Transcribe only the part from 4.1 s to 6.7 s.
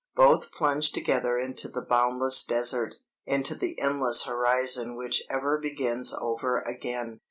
horizon which ever begins over